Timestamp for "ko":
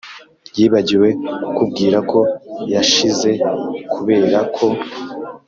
2.11-2.19, 4.55-4.65